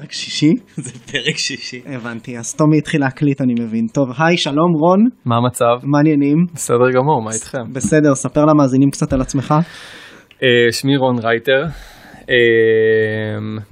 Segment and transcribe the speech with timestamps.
[0.00, 0.52] פרק שישי?
[0.84, 1.82] זה פרק שישי.
[1.86, 3.86] הבנתי, אז טומי התחיל להקליט אני מבין.
[3.86, 5.86] טוב, היי, שלום רון, מה המצב?
[5.86, 6.36] מה העניינים?
[6.54, 7.72] בסדר גמור, מה איתכם?
[7.72, 9.54] בסדר, ספר למאזינים קצת על עצמך.
[10.42, 11.64] אה, שמי רון רייטר,
[12.30, 12.34] אה,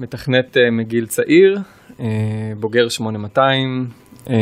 [0.01, 1.59] מתכנת אה, מגיל צעיר,
[2.61, 3.87] בוגר 8200,
[4.31, 4.35] אה,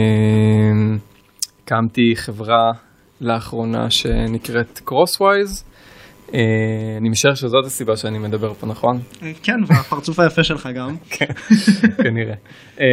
[1.65, 2.73] הקמתי חברה
[3.21, 5.70] לאחרונה שנקראת Crosswise.
[6.35, 8.99] אה, אני משער שזאת הסיבה שאני מדבר פה, נכון?
[9.23, 10.97] אה, כן, והפרצוף היפה שלך גם.
[12.05, 12.35] כנראה.
[12.81, 12.87] אה,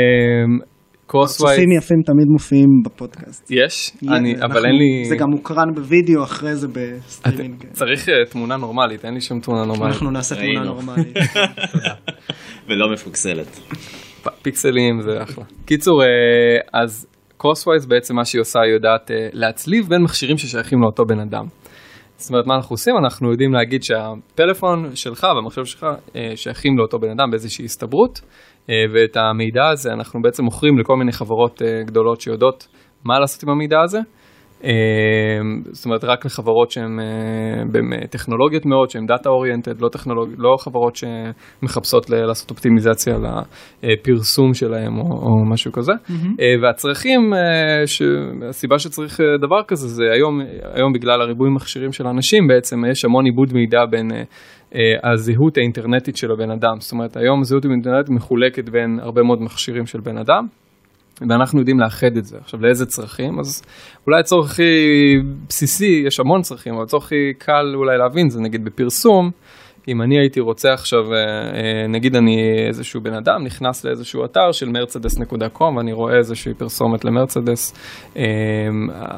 [1.07, 3.51] פרצופים יפים תמיד מופיעים בפודקאסט.
[3.51, 5.05] יש, אני, אבל אין לי...
[5.09, 7.65] זה גם מוקרן בווידאו אחרי זה בסטרימינג.
[7.71, 9.93] צריך תמונה נורמלית, אין לי שום תמונה נורמלית.
[9.93, 10.63] אנחנו נעשה תמונה.
[10.63, 11.17] נורמלית.
[12.67, 13.59] ולא מפוקסלת.
[14.41, 15.43] פיקסלים זה אחלה.
[15.65, 16.03] קיצור,
[16.73, 17.07] אז
[17.43, 21.45] Crosswise בעצם מה שהיא עושה, היא יודעת להצליב בין מכשירים ששייכים לאותו בן אדם.
[22.17, 22.93] זאת אומרת, מה אנחנו עושים?
[22.97, 25.85] אנחנו יודעים להגיד שהפלאפון שלך והמחשב שלך
[26.15, 28.21] אה, שייכים לאותו בן אדם באיזושהי הסתברות,
[28.69, 32.67] אה, ואת המידע הזה אנחנו בעצם מוכרים לכל מיני חברות אה, גדולות שיודעות
[33.03, 33.99] מה לעשות עם המידע הזה.
[34.63, 34.69] אה,
[35.71, 40.29] זאת אומרת, רק לחברות שהן אה, טכנולוגיות מאוד, שהן דאטה אוריינטד, לא, טכנולוג...
[40.37, 43.17] לא חברות שמחפשות לעשות אופטימיזציה
[43.83, 45.93] לפרסום שלהם או, או משהו כזה.
[46.39, 48.01] אה, והצרכים, אה, ש...
[48.49, 50.41] הסיבה שצריך דבר כזה זה היום,
[50.73, 54.11] היום בגלל הריבוי מכשירים של אנשים בעצם יש המון עיבוד מידע בין
[54.75, 56.79] אה, הזהות האינטרנטית של הבן אדם.
[56.79, 60.47] זאת אומרת, היום הזהות האינטרנטית מחולקת בין הרבה מאוד מכשירים של בן אדם.
[61.21, 62.37] ואנחנו יודעים לאחד את זה.
[62.37, 63.39] עכשיו, לאיזה צרכים?
[63.39, 63.63] אז
[64.07, 64.63] אולי הצורך הכי
[65.49, 69.31] בסיסי, יש המון צרכים, אבל הצורך הכי קל אולי להבין זה נגיד בפרסום.
[69.87, 74.51] אם אני הייתי רוצה עכשיו, אה, אה, נגיד אני איזשהו בן אדם, נכנס לאיזשהו אתר
[74.51, 77.73] של מרצדס.קום ואני רואה איזושהי פרסומת למרצדס,
[78.17, 78.23] אה,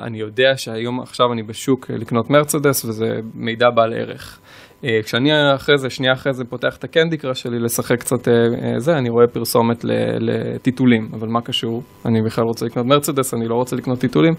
[0.04, 4.40] אני יודע שהיום, עכשיו אני בשוק לקנות מרצדס וזה מידע בעל ערך.
[4.84, 8.34] אה, כשאני אחרי זה, שנייה אחרי זה פותח את הקנדי קראש שלי לשחק קצת אה,
[8.34, 9.86] אה, זה, אני רואה פרסומת
[10.20, 11.84] לטיטולים, אבל מה קשור?
[12.06, 14.34] אני בכלל רוצה לקנות מרצדס, אני לא רוצה לקנות טיטולים,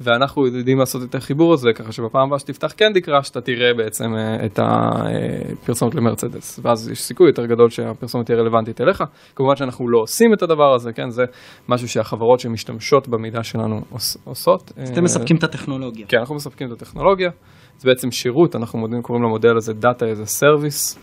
[0.00, 4.04] ואנחנו יודעים לעשות את החיבור הזה, ככה שבפעם הבאה שתפתח קנדי קראש אתה תראה בעצם
[4.44, 9.04] את הפרסומת למרצדס, ואז יש סיכוי יותר גדול שהפרסומת תהיה רלוונטית אליך.
[9.36, 11.22] כמובן שאנחנו לא עושים את הדבר הזה, כן, זה
[11.68, 14.72] משהו שהחברות שמשתמשות במידע שלנו עוש- עושות.
[14.84, 16.06] אתם אה, מספקים את הטכנולוגיה.
[16.06, 17.30] כן, אנחנו מספקים את הטכנולוגיה,
[17.78, 20.98] זה בעצם שירות, אנחנו קוראים למודל הזה Data as a Service,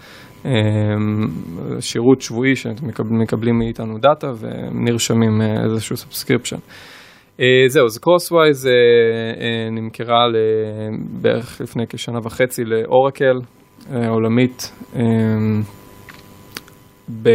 [0.46, 0.52] אמ,
[1.80, 6.58] שירות שבועי שמקבלים מקבלים מאיתנו דאטה ונרשמים אה, איזשהו subscription.
[7.68, 8.72] זהו, אז אה,
[9.42, 10.28] אה, נמכרה
[11.22, 13.40] בערך לפני כשנה וחצי לאורקל
[13.92, 14.72] אה, עולמית.
[17.24, 17.30] ב...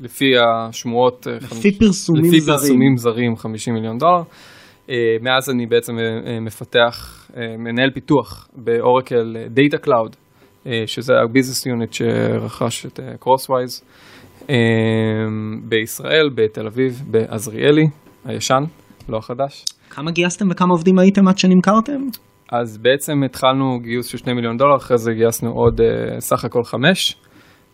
[0.00, 2.58] לפי השמועות, אה, לפי פרסומים לפי זרים.
[2.58, 4.22] פרסומים זרים 50 מיליון דולר.
[5.22, 5.92] מאז אני בעצם
[6.40, 7.19] מפתח,
[7.58, 10.16] מנהל פיתוח ב Oracle Data Cloud,
[10.86, 13.82] שזה ה business unit שרכש את Crosswise
[14.40, 14.48] אה,
[15.68, 17.86] בישראל, בתל אביב, בעזריאלי,
[18.24, 18.62] הישן,
[19.08, 19.64] לא החדש.
[19.90, 22.00] כמה גייסתם וכמה עובדים הייתם עד שנמכרתם?
[22.52, 25.80] אז בעצם התחלנו גיוס של 2 מיליון דולר, אחרי זה גייסנו עוד
[26.18, 27.16] סך הכל 5.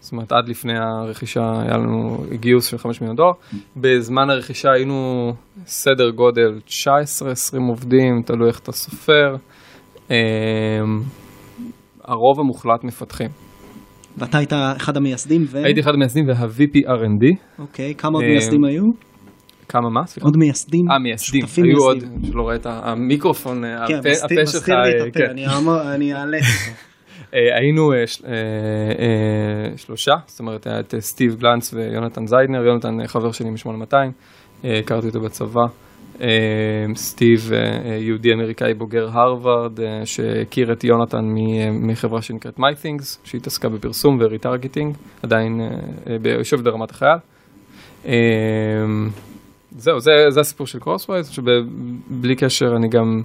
[0.00, 3.32] זאת אומרת, עד לפני הרכישה היה לנו גיוס של 5 מיליון דולר.
[3.76, 5.32] בזמן הרכישה היינו
[5.66, 6.70] סדר גודל 19-20
[7.68, 9.36] עובדים, תלוי איך אתה סופר.
[10.08, 10.10] Um,
[12.04, 13.28] הרוב המוחלט מפתחים.
[14.18, 15.58] ואתה היית אחד המייסדים ו...
[15.64, 17.36] הייתי אחד המייסדים וה-VP R&D.
[17.58, 18.82] אוקיי, כמה עוד אה, מייסדים היו?
[19.68, 20.06] כמה מה?
[20.06, 20.26] סליחה.
[20.26, 20.90] עוד מייסדים?
[20.90, 21.40] אה, מייסדים.
[21.40, 22.32] שותפים היו עוד, מייסדים.
[22.32, 24.60] שלא רואה את המיקרופון, אה, כן, הפה מסתיר- הפה שלך.
[24.60, 25.38] מסתיר לי אה, את כן.
[25.46, 26.38] הפה, אעמוד- אני אעלה.
[27.34, 33.32] אה, היינו אה, אה, שלושה, זאת אומרת היה את סטיב גלנץ ויונתן זיידנר, יונתן חבר
[33.32, 33.94] שלי מ-8200,
[34.64, 35.64] אה, הכרתי אותו בצבא.
[36.94, 37.50] סטיב
[38.00, 41.24] יהודי אמריקאי בוגר הרווארד שהכיר את יונתן
[41.72, 45.60] מחברה שנקראת MyThings שהתעסקה בפרסום ו retargeting עדיין
[46.38, 47.18] יושב ברמת החייל.
[49.70, 53.22] זהו זה, זה הסיפור של Crosswise שבלי קשר אני גם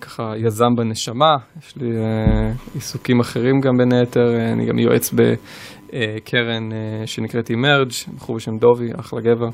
[0.00, 5.12] ככה יזם בנשמה, יש לי אה, עיסוקים אחרים גם בין היתר, אה, אני גם יועץ
[5.12, 9.48] בקרן אה, שנקראת אימרג', בחור בשם דובי, אחלה גבר.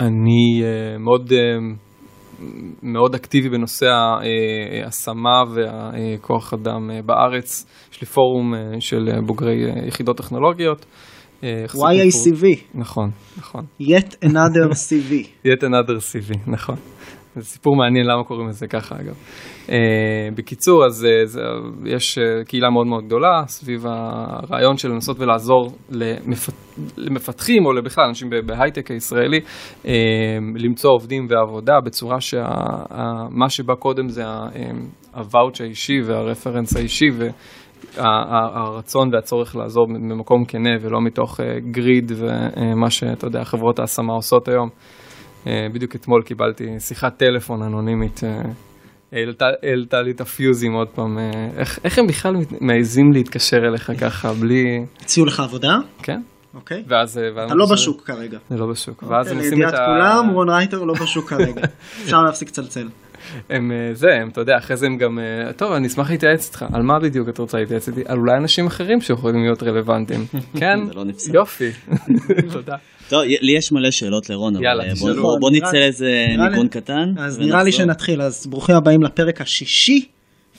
[0.00, 0.62] אני
[0.98, 1.32] מאוד,
[2.82, 10.86] מאוד אקטיבי בנושא ההשמה והכוח אדם בארץ, יש לי פורום של בוגרי יחידות טכנולוגיות.
[11.42, 12.44] YACV,
[12.74, 13.64] נכון, נכון.
[13.80, 15.12] yet another CV.
[15.46, 16.76] yet another CV, נכון.
[17.36, 19.14] זה סיפור מעניין למה קוראים לזה ככה אגב.
[19.66, 19.70] Uh,
[20.34, 21.40] בקיצור, אז uh, זה,
[21.84, 26.52] יש uh, קהילה מאוד מאוד גדולה סביב הרעיון של לנסות ולעזור למפת,
[26.96, 29.40] למפתחים או בכלל אנשים בהייטק הישראלי
[29.82, 29.86] uh,
[30.56, 34.22] למצוא עובדים ועבודה בצורה שמה שבא קודם זה
[35.14, 37.08] הוואוצ' האישי והרפרנס האישי.
[37.12, 37.28] ו,
[37.96, 41.40] הרצון והצורך לעזור במקום כנה ולא מתוך
[41.70, 44.68] גריד ומה שאתה יודע, חברות ההשמה עושות היום.
[45.46, 48.20] בדיוק אתמול קיבלתי שיחת טלפון אנונימית.
[49.62, 51.18] העלתה לי את הפיוזים עוד פעם,
[51.56, 54.84] איך, איך הם בכלל מעזים להתקשר אליך ככה בלי...
[55.00, 55.78] הציעו לך עבודה?
[56.02, 56.20] כן.
[56.54, 56.84] אוקיי.
[56.88, 57.20] ואז...
[57.46, 58.38] אתה לא בשוק כרגע.
[58.50, 59.02] זה לא בשוק.
[59.02, 59.70] אוקיי, ואז הם עושים את ה...
[59.70, 61.62] לידיעת כולם, רון רייטר לא בשוק כרגע.
[62.04, 62.88] אפשר להפסיק לצלצל.
[63.50, 65.18] הם זה, הם, אתה יודע, אחרי זה הם גם,
[65.56, 68.02] טוב, אני אשמח להתייעץ איתך, על מה בדיוק אתה רוצה להתייעץ איתי?
[68.06, 70.26] על אולי אנשים אחרים שיכולים להיות רלוונטיים.
[70.60, 70.80] כן?
[70.94, 71.04] לא.
[71.32, 71.70] יופי.
[72.52, 72.76] תודה.
[73.08, 77.12] טוב, לי יש מלא שאלות לרון, אבל בוא נצא לאיזה ניגון קטן.
[77.18, 80.04] אז נראה לי שנתחיל, אז ברוכים הבאים לפרק השישי,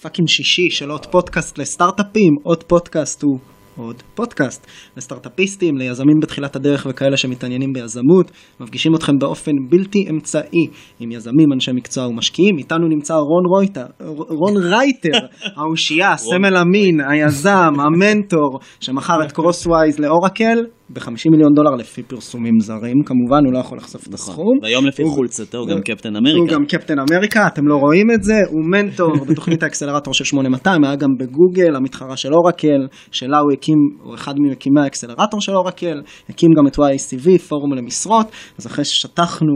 [0.02, 3.40] fucking שישי של עוד פודקאסט לסטארט-אפים, עוד פודקאסט הוא
[3.78, 10.68] עוד פודקאסט לסטארט-אפיסטים, ליזמים בתחילת הדרך וכאלה שמתעניינים ביזמות, מפגישים אתכם באופן בלתי אמצעי
[11.00, 12.58] עם יזמים, אנשי מקצוע ומשקיעים.
[12.58, 13.86] איתנו נמצא רון רויטר,
[14.30, 15.18] רון רייטר,
[15.58, 20.58] האושייה, סמל המין, היזם, המנטור, שמכר את קרוסווייז לאורקל,
[20.90, 24.34] ב-50 מיליון דולר לפי פרסומים זרים, כמובן הוא לא יכול לחשוף את נכון.
[24.34, 24.58] הסכום.
[24.62, 26.40] והיום לפי חולצתו הוא גם קפטן אמריקה.
[26.40, 30.84] הוא גם קפטן אמריקה, אתם לא רואים את זה, הוא מנטור בתוכנית האקסלרטור של 8200,
[30.84, 36.02] היה גם בגוגל, המתחרה של אורקל, שלה הוא הקים, הוא אחד ממקימי האקסלרטור של אורקל,
[36.30, 38.28] הקים גם את YCV, פורום למשרות,
[38.60, 39.54] אז אחרי ששטחנו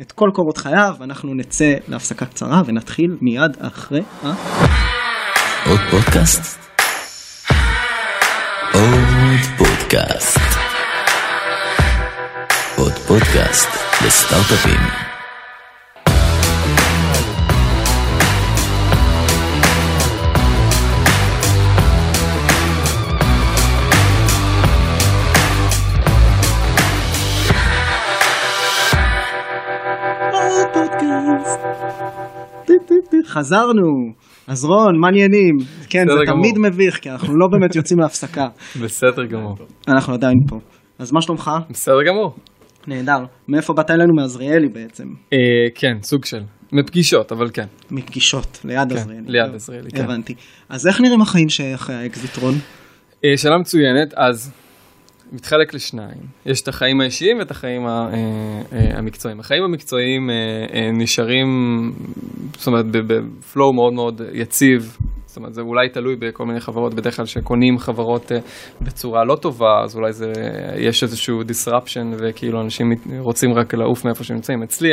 [0.00, 4.00] את כל קורות חייו, אנחנו נצא להפסקה קצרה ונתחיל מיד אחרי.
[4.24, 4.32] אה?
[5.70, 6.58] עוד פודקאסט?
[8.74, 10.57] עוד פודקאסט.
[13.08, 13.68] פודקאסט
[14.06, 14.80] לסטארט-אפים.
[33.26, 34.12] חזרנו.
[34.46, 35.56] אז רון, מה עניינים?
[35.90, 38.48] כן, זה תמיד מביך, כי אנחנו לא באמת יוצאים להפסקה.
[38.82, 39.56] בסדר גמור.
[39.88, 40.56] אנחנו עדיין פה.
[40.98, 41.50] אז מה שלומך?
[41.70, 42.34] בסדר גמור.
[42.88, 43.24] נהדר.
[43.48, 44.14] מאיפה באת אלינו?
[44.14, 45.04] מעזריאלי בעצם.
[45.32, 45.38] אה,
[45.74, 46.40] כן, סוג של.
[46.72, 47.66] מפגישות, אבל כן.
[47.90, 49.24] מפגישות, ליד כן, עזריאלי.
[49.26, 50.04] ליד עזריאלי, כן.
[50.04, 50.34] הבנתי.
[50.68, 52.54] אז איך נראים החיים שאחרי האקזיטרון?
[53.24, 54.52] אה, שאלה מצוינת, אז
[55.32, 56.20] מתחלק לשניים.
[56.46, 59.40] יש את החיים האישיים ואת החיים אה, המקצועיים.
[59.40, 60.30] החיים המקצועיים
[60.92, 61.46] נשארים,
[62.52, 64.96] זאת אומרת, בפלואו מאוד מאוד יציב,
[65.38, 68.38] אומרת, זה אולי תלוי בכל מיני חברות, בדרך כלל שקונים חברות אה,
[68.80, 70.32] בצורה לא טובה, אז אולי זה,
[70.76, 72.86] יש איזשהו disruption וכאילו אנשים
[73.18, 74.62] רוצים רק לעוף מאיפה שהם נמצאים.
[74.62, 74.88] אצלי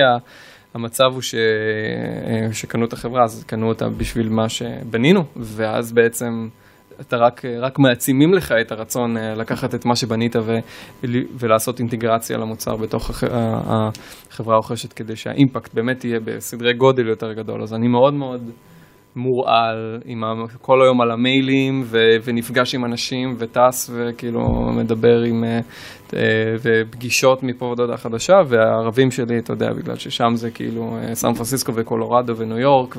[0.73, 6.47] המצב הוא ש, אה, שקנו את החברה, אז קנו אותה בשביל מה שבנינו, ואז בעצם...
[7.01, 10.57] אתה רק, רק מעצימים לך את הרצון אה, לקחת את מה שבנית ו,
[11.39, 17.63] ולעשות אינטגרציה למוצר בתוך החברה הרוכשת כדי שהאימפקט באמת יהיה בסדרי גודל יותר גדול.
[17.63, 18.51] אז אני מאוד מאוד
[19.15, 20.33] מורעל, עם ה...
[20.61, 21.97] כל היום על המיילים, ו...
[22.23, 24.41] ונפגש עם אנשים, וטס, וכאילו
[24.77, 25.43] מדבר עם...
[25.43, 25.59] אה,
[26.13, 31.15] אה, ופגישות מפה ועד הודעה חדשה, והערבים שלי, אתה יודע, בגלל ששם זה כאילו אה,
[31.15, 32.97] סן פרנסיסקו וקולורדו וניו יורק,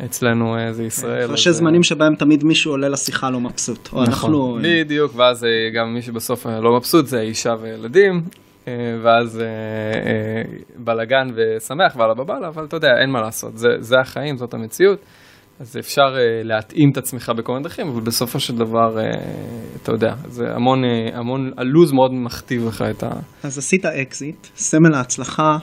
[0.00, 1.24] ואצלנו זה ישראל.
[1.24, 3.86] הפרשי זמנים שבהם תמיד מישהו עולה לשיחה לא מבסוט.
[3.86, 4.58] נכון, אנחנו...
[4.62, 8.22] בדיוק, ואז גם מי שבסוף לא מבסוט זה האישה וילדים.
[9.02, 9.42] ואז
[10.76, 14.54] בלאגן ושמח ועל באב אללה, אבל אתה יודע, אין מה לעשות, זה, זה החיים, זאת
[14.54, 14.98] המציאות.
[15.60, 19.16] אז אפשר uh, להתאים את עצמך בכל מיני דרכים, אבל בסופו של דבר, uh,
[19.82, 23.10] אתה יודע, זה המון, uh, המון, הלו"ז מאוד מכתיב לך את ה...
[23.42, 25.58] אז עשית אקזיט, סמל ההצלחה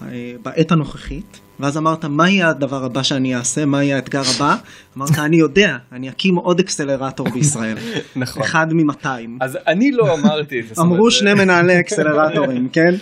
[0.00, 0.04] uh,
[0.42, 4.56] בעת הנוכחית, ואז אמרת, מה יהיה הדבר הבא שאני אעשה, מה יהיה האתגר הבא?
[4.96, 7.76] אמרת, אני יודע, אני אקים עוד אקסלרטור בישראל.
[8.16, 8.42] נכון.
[8.42, 9.06] אחד מ-200.
[9.40, 10.82] אז אני לא אמרתי את זה.
[10.82, 12.94] אמרו שני מנהלי אקסלרטורים, כן?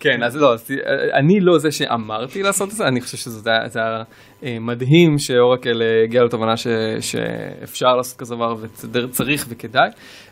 [0.00, 0.54] כן, אז לא,
[1.14, 4.02] אני לא זה שאמרתי לעשות את זה, אני חושב שזה היה
[4.44, 6.56] אה, מדהים שאורקל אה, הגיע לתובנה
[7.00, 8.54] שאפשר לעשות כזה דבר
[8.92, 9.88] וצריך וכדאי,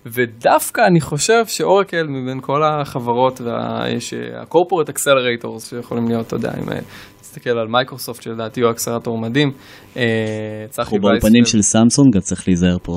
[0.06, 6.78] ודווקא אני חושב שאורקל מבין כל החברות וה-corporate accelerators שיכולים להיות, אתה יודע, אם אה,
[7.20, 9.50] תסתכל על מייקרוסופט שלדעתי הוא אקסלרטור מדהים.
[9.50, 10.78] צחי וייס.
[10.78, 12.92] אנחנו באולפנים של סמסונג, אז צריך להיזהר פה.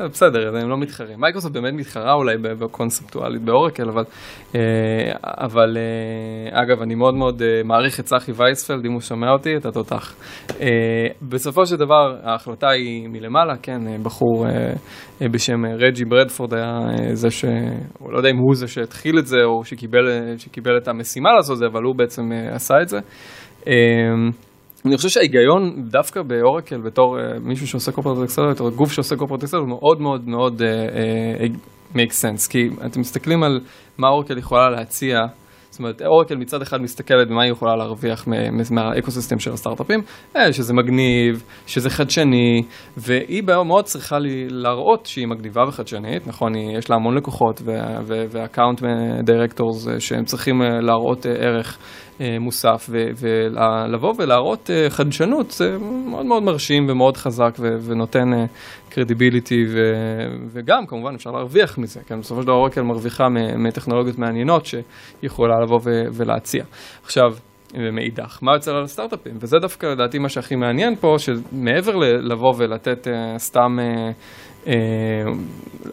[0.00, 1.20] בסדר, הם לא מתחרים.
[1.20, 4.04] מייקרוסופט באמת מתחרה אולי בקונספטואלית באורקל, אבל,
[4.54, 4.60] אה,
[5.22, 9.56] אבל אה, אגב, אני מאוד מאוד אה, מעריך את צחי וייספלד, אם הוא שומע אותי,
[9.56, 10.14] את התותח.
[11.22, 14.46] בסופו של דבר, ההחלטה היא מלמעלה, כן, בחור
[15.20, 16.78] בשם רג'י ברדפורד היה
[17.12, 17.44] זה ש...
[18.12, 21.58] לא יודע אם הוא זה שהתחיל את זה, או שקיבל, שקיבל את המשימה לעשות את
[21.58, 22.98] זה, אבל הוא בעצם עשה את זה.
[24.86, 29.68] אני חושב שההיגיון דווקא באורקל בתור uh, מישהו שעושה קורפרט אקסלרטור, גוף שעושה קורפרט אקסלרטור,
[29.70, 30.64] הוא מאוד מאוד מאוד uh,
[31.42, 33.60] uh, make sense, כי אתם מסתכלים על
[33.98, 35.18] מה אורקל יכולה להציע
[35.70, 38.28] זאת אומרת, אורקל מצד אחד מסתכלת במה היא יכולה להרוויח
[38.70, 40.00] מהאקוסיסטם של הסטארט-אפים,
[40.36, 42.62] אה, שזה מגניב, שזה חדשני,
[42.96, 44.16] והיא מאוד צריכה
[44.50, 47.62] להראות שהיא מגניבה וחדשנית, נכון, יש לה המון לקוחות
[48.06, 48.82] ו account
[49.24, 51.78] directors שהם צריכים להראות ערך.
[52.40, 55.78] מוסף ולבוא ולהראות חדשנות זה
[56.10, 58.28] מאוד מאוד מרשים ומאוד חזק ונותן
[58.90, 59.64] credibility
[60.52, 63.28] וגם כמובן אפשר להרוויח מזה, כן בסופו של דבר אורקל מרוויחה
[63.58, 64.82] מטכנולוגיות מעניינות שהיא
[65.22, 65.80] יכולה לבוא
[66.12, 66.64] ולהציע.
[67.02, 67.30] עכשיו
[67.74, 69.32] ומאידך, מה יוצא לה לסטארט-אפים?
[69.40, 73.78] וזה דווקא לדעתי מה שהכי מעניין פה, שמעבר לבוא ולתת uh, סתם,
[74.64, 74.68] uh,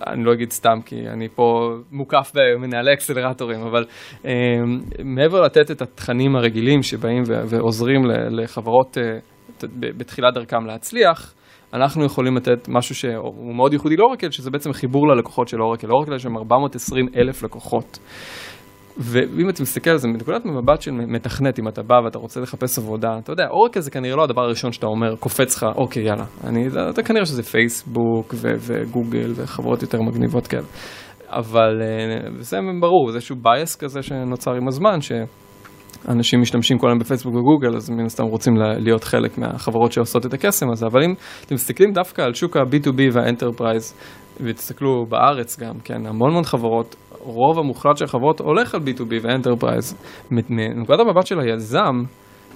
[0.08, 3.84] אני לא אגיד סתם כי אני פה מוקף במנהלי אקסלרטורים, אבל
[4.24, 4.26] uh,
[5.04, 9.66] מעבר לתת את התכנים הרגילים שבאים ועוזרים לחברות uh,
[9.98, 11.34] בתחילת דרכם להצליח,
[11.76, 15.88] אנחנו יכולים לתת משהו שהוא מאוד ייחודי לאורקל, שזה בעצם חיבור ללקוחות של אורקל.
[15.88, 18.00] לאורקל יש שם 420 אלף לקוחות.
[18.98, 22.78] ואם אתה מסתכל על זה מנקודת מבט של מתכנת, אם אתה בא ואתה רוצה לחפש
[22.78, 26.26] עבודה, אתה יודע, אורקל זה כנראה לא הדבר הראשון שאתה אומר, קופץ לך, אוקיי, יאללה,
[26.44, 30.68] אני, אתה כנראה שזה פייסבוק ו- וגוגל וחברות יותר מגניבות כאלה.
[31.30, 35.12] אבל אה, זה ברור, זה איזשהו bias כזה שנוצר עם הזמן, ש...
[36.10, 40.34] אנשים משתמשים כל היום בפייסבוק וגוגל, אז מן הסתם רוצים להיות חלק מהחברות שעושות את
[40.34, 41.14] הקסם הזה, אבל אם
[41.46, 43.94] אתם מסתכלים דווקא על שוק ה-B2B וה enterprise,
[44.42, 49.28] ותסתכלו בארץ גם, כן, המון המון חברות, רוב המוחלט של החברות הולך על B2B ו
[49.28, 49.96] enterprise.
[50.32, 52.04] מנקודת המבט של היזם,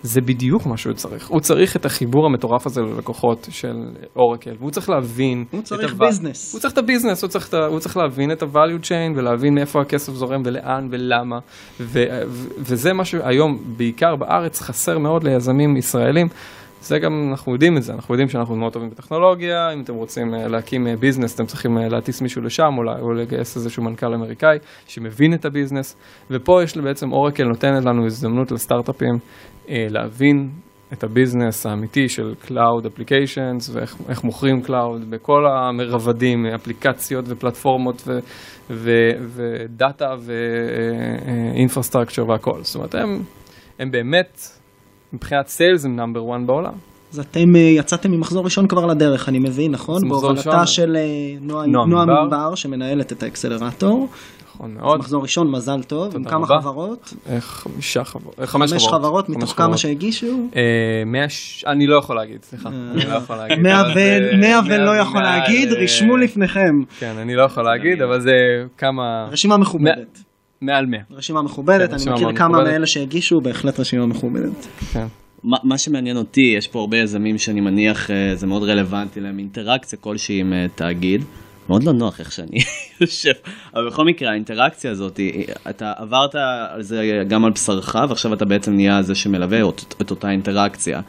[0.03, 1.27] זה בדיוק מה שהוא צריך.
[1.27, 3.75] הוא צריך את החיבור המטורף הזה ללקוחות של
[4.15, 5.45] אורקל, והוא צריך להבין...
[5.51, 6.53] הוא צריך ביזנס.
[6.53, 10.13] הוא צריך את הביזנס, הוא צריך, הוא צריך להבין את ה-value chain ולהבין מאיפה הכסף
[10.13, 11.39] זורם ולאן ולמה.
[11.79, 16.27] ו, ו, וזה מה שהיום, בעיקר בארץ, חסר מאוד ליזמים ישראלים.
[16.81, 20.33] זה גם, אנחנו יודעים את זה, אנחנו יודעים שאנחנו מאוד טובים בטכנולוגיה, אם אתם רוצים
[20.33, 24.13] אה, להקים ביזנס, אה, אתם צריכים אה, להטיס מישהו לשם, או, או לגייס איזשהו מנכ"ל
[24.13, 24.57] אמריקאי
[24.88, 25.95] שמבין את הביזנס,
[26.31, 29.17] ופה יש בעצם אורקל נותנת לנו הזדמנות לסטארט-אפים
[29.69, 30.50] להבין
[30.93, 38.07] את הביזנס האמיתי של Cloud Applications ואיך מוכרים Cloud בכל הרבדים, אפליקציות ופלטפורמות
[38.69, 42.63] ודאטה ו infrastructure והכל.
[42.63, 43.24] זאת אומרת, הם,
[43.79, 44.58] הם באמת
[45.13, 46.73] מבחינת sales הם number 1 בעולם.
[47.13, 50.09] אז אתם אה, יצאתם ממחזור ראשון כבר לדרך, אני מבין, נכון?
[50.09, 54.09] בהובלתה של אה, נועה מדבר, שמנהלת את האקסלרטור.
[54.53, 54.99] נכון מאוד.
[54.99, 56.15] מחזור ראשון, מזל טוב.
[56.15, 57.13] עם כמה חברות?
[57.39, 58.39] חמישה חברות.
[58.45, 59.29] חמש חברות.
[59.29, 60.49] מתוך כמה שהגישו?
[61.67, 62.69] אני לא יכול להגיד, סליחה.
[62.69, 63.59] אני לא יכול להגיד.
[64.39, 66.83] מאה ולא יכול להגיד, רשמו לפניכם.
[66.99, 68.31] כן, אני לא יכול להגיד, אבל זה
[68.77, 69.27] כמה...
[69.31, 70.28] רשימה מכובדת.
[70.61, 70.99] מעל 100.
[71.11, 74.67] רשימה מכובדת, כן, אני מכיר כמה מאלה שהגישו, בהחלט רשימה מכובדת.
[74.93, 75.07] כן.
[75.43, 79.39] מה, מה שמעניין אותי, יש פה הרבה יזמים שאני מניח אה, זה מאוד רלוונטי להם,
[79.39, 81.23] אינטראקציה כלשהי עם אה, תאגיד.
[81.69, 82.57] מאוד לא נוח איך שאני
[83.01, 83.31] יושב,
[83.73, 85.19] אבל בכל מקרה האינטראקציה הזאת,
[85.69, 86.35] אתה עברת
[86.69, 91.01] על זה גם על בשרך ועכשיו אתה בעצם נהיה זה שמלווה את, את אותה אינטראקציה.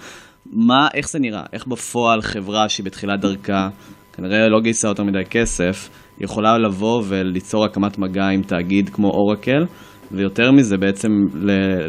[0.47, 1.43] מה, איך זה נראה?
[1.53, 3.69] איך בפועל חברה שהיא בתחילת דרכה,
[4.13, 5.89] כנראה לא גייסה יותר מדי כסף,
[6.21, 9.67] יכולה לבוא וליצור הקמת מגע עם תאגיד כמו אורקל,
[10.13, 11.09] ויותר מזה בעצם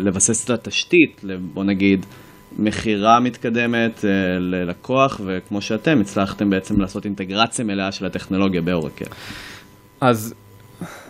[0.06, 1.22] לבסס את התשתית,
[1.54, 2.06] בוא נגיד,
[2.60, 9.06] מכירה מתקדמת אה, ללקוח, וכמו שאתם הצלחתם בעצם לעשות אינטגרציה מלאה של הטכנולוגיה באורקל.
[10.02, 10.34] אז,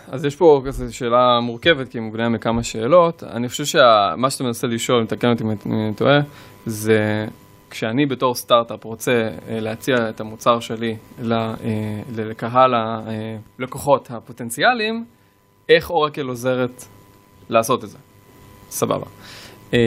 [0.07, 3.23] אז יש פה כזה שאלה מורכבת, כי היא מוגנה מכמה שאלות.
[3.23, 6.19] אני חושב שמה שאתה מנסה לשאול, אם תקן אותי אם אני טועה,
[6.65, 7.25] זה
[7.71, 10.95] כשאני בתור סטארט-אפ רוצה אה, להציע את המוצר שלי
[11.31, 11.53] אה,
[12.15, 15.05] לקהל הלקוחות הפוטנציאליים,
[15.69, 16.83] איך אורקל עוזרת
[17.49, 17.97] לעשות את זה.
[18.69, 19.05] סבבה.
[19.73, 19.79] אה,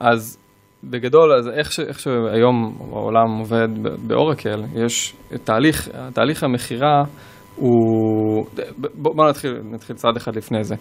[0.00, 0.38] אז
[0.84, 3.68] בגדול, אז איך, ש, איך שהיום העולם עובד
[4.06, 7.02] באורקל, יש תהליך, תהליך המכירה
[7.56, 8.46] הוא,
[8.94, 10.74] בוא נתחיל, נתחיל צעד אחד לפני זה.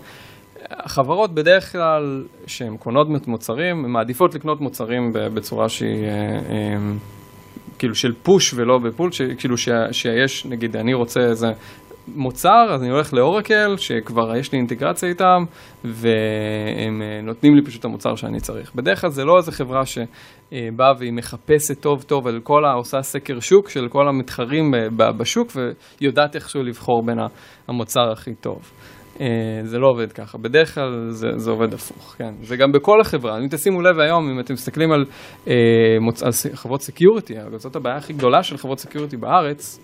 [0.71, 6.09] החברות בדרך כלל שהן קונות מוצרים, הן מעדיפות לקנות מוצרים בצורה שהיא אה,
[6.49, 6.77] אה,
[7.79, 9.57] כאילו של פוש ולא בפול, כאילו
[9.91, 11.47] שיש, נגיד אני רוצה איזה
[12.07, 15.43] מוצר, אז אני הולך לאורקל, שכבר יש לי אינטגרציה איתם,
[15.83, 18.75] והם אה, נותנים לי פשוט את המוצר שאני צריך.
[18.75, 22.73] בדרך כלל זה לא איזה חברה שבאה והיא מחפשת טוב טוב על כל ה...
[22.73, 24.71] עושה סקר שוק של כל המתחרים
[25.17, 25.51] בשוק,
[26.01, 27.17] ויודעת איכשהו לבחור בין
[27.67, 28.71] המוצר הכי טוב.
[29.21, 29.25] אה,
[29.63, 32.33] זה לא עובד ככה, בדרך כלל זה, זה עובד הפוך, כן.
[32.41, 35.05] זה גם בכל החברה, אם תשימו לב היום, אם אתם מסתכלים על,
[35.47, 35.53] אה,
[36.01, 36.23] מוצ...
[36.23, 39.79] על חברות security, זאת הבעיה הכי גדולה של חברות security בארץ,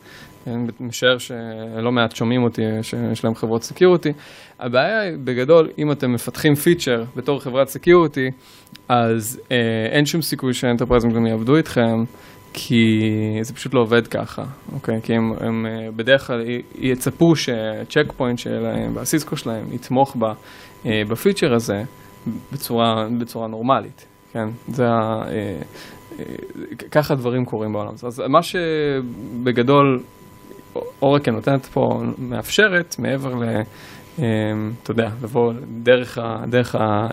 [0.48, 4.12] אני משער שלא מעט שומעים אותי שיש להם חברות security.
[4.60, 8.30] הבעיה היא בגדול, אם אתם מפתחים פיצ'ר בתור חברת security,
[8.90, 9.58] אז אה,
[9.92, 12.04] אין שום סיכוי שהאנטרפרייזים גם יעבדו איתכם,
[12.58, 13.02] כי
[13.42, 14.44] זה פשוט לא עובד ככה,
[14.74, 15.02] אוקיי?
[15.02, 16.42] כי הם, הם אה, בדרך כלל
[16.76, 20.34] יצפו שהצ'ק פוינט שלהם והסיסקו שלהם יתמוך בה,
[20.86, 21.84] אה, בפיצ'ר הזה
[22.54, 24.48] בצורה, בצורה נורמלית, כן?
[24.68, 25.22] זה ה...
[25.32, 25.60] אה,
[26.92, 27.94] ככה דברים קורים בעולם.
[27.94, 30.00] אז מה שבגדול
[31.02, 31.82] אורקל נותנת פה,
[32.18, 33.62] מאפשרת, מעבר ל...
[34.16, 35.54] אתה יודע, לבוא
[35.84, 36.46] דרך ה...
[36.48, 37.08] דרך ה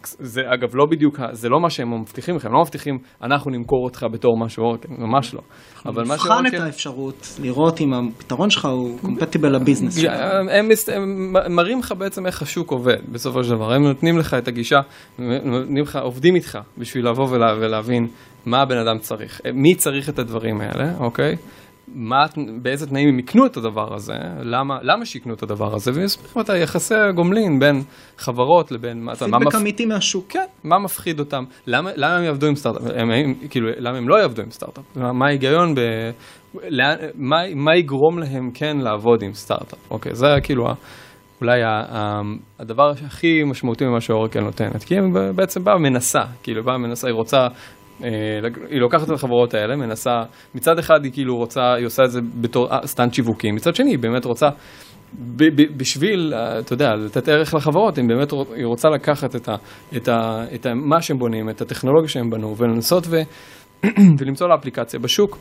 [0.00, 3.84] זה אגב לא בדיוק, זה לא מה שהם מבטיחים לכם, הם לא מבטיחים אנחנו נמכור
[3.84, 5.40] אותך בתור משהו אורקל, ממש לא.
[5.86, 6.42] אבל מה שאורקל...
[6.42, 10.12] נבחן את האפשרות, לראות אם הפתרון שלך הוא קומפטיבל לביזנס שלך.
[10.50, 14.48] הם, הם מראים לך בעצם איך השוק עובד בסופו של דבר, הם נותנים לך את
[14.48, 14.80] הגישה,
[15.18, 18.06] נותנים לך, עובדים איתך בשביל לבוא ולהבין
[18.46, 21.36] מה הבן אדם צריך, מי צריך את הדברים האלה, אוקיי?
[21.94, 22.24] מה,
[22.62, 26.50] באיזה תנאים הם יקנו את הדבר הזה, למה, למה שיקנו את הדבר הזה, ויסבירו את
[26.50, 27.82] היחסי הגומלין בין
[28.18, 29.04] חברות לבין...
[29.04, 30.24] מה פידבק אמיתי מהשוק.
[30.28, 34.08] כן, מה מפחיד אותם, למה, למה הם יעבדו עם סטארט-אפ, הם, הם, כאילו, למה הם
[34.08, 35.80] לא יעבדו עם סטארט-אפ, מה ההיגיון ב...
[36.68, 40.64] לאן, מה, מה יגרום להם כן לעבוד עם סטארט-אפ, אוקיי, זה כאילו
[41.40, 42.20] אולי ה, ה,
[42.58, 45.02] הדבר הכי משמעותי ממה שאורקל נותנת, כי היא
[45.34, 47.46] בעצם באה מנסה, כאילו באה מנסה, היא רוצה
[48.00, 50.22] היא לוקחת את החברות האלה, מנסה,
[50.54, 53.90] מצד אחד היא כאילו רוצה, היא עושה את זה בתור אה, stunt שיווקי, מצד שני
[53.90, 54.48] היא באמת רוצה,
[55.76, 59.54] בשביל, אה, אתה יודע, לתת ערך לחברות, היא באמת היא רוצה לקחת את, ה,
[59.96, 63.16] את, ה, את ה, מה שהם בונים, את הטכנולוגיה שהם בנו, ולנסות ו,
[64.18, 65.38] ולמצוא לה אפליקציה בשוק.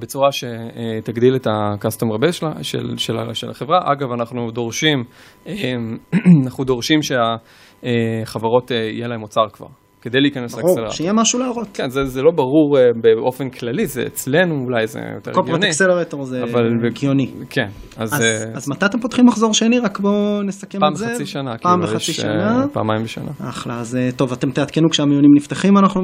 [0.00, 3.78] בצורה שתגדיל את ה-customer base שלה, של, של, של החברה.
[3.92, 5.04] אגב, אנחנו דורשים,
[6.44, 9.66] אנחנו דורשים שהחברות יהיה להם מוצר כבר.
[10.02, 10.76] כדי להיכנס לאקסלרטור.
[10.76, 11.68] ברור, שיהיה משהו להראות.
[11.74, 15.50] כן, זה, זה לא ברור uh, באופן כללי, זה אצלנו אולי זה יותר הגיוני.
[15.50, 16.42] קופרט אקסלרטור זה
[16.86, 17.30] הגיוני.
[17.50, 18.14] כן, אז...
[18.14, 19.78] אז, uh, אז מתי אתם פותחים מחזור שני?
[19.78, 21.06] רק בואו נסכם את זה.
[21.06, 21.58] פעם בחצי שנה.
[21.58, 22.64] פעם כאילו, בחצי שנה.
[22.64, 23.30] Uh, פעמיים בשנה.
[23.40, 26.02] אחלה, אז טוב, אתם תעדכנו כשהמיונים נפתחים, אנחנו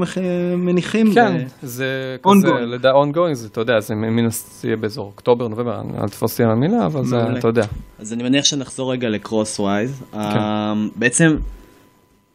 [0.57, 1.07] מניחים.
[1.15, 1.67] כן, ו...
[1.67, 6.09] זה כזה, לדע ongoing, זה, אתה יודע, זה מן הסתם יהיה באזור אוקטובר, נובמבר, אל
[6.09, 7.67] תפוס אותי על המילה, אבל זה, אתה יודע.
[7.99, 10.05] אז אני מניח שנחזור רגע לקרוס ווייז.
[10.13, 10.19] כן.
[10.97, 11.27] בעצם...